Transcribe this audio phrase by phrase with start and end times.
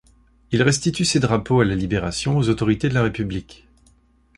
[0.51, 3.67] Il restitue ces drapeaux à la Libération aux autorités de la République.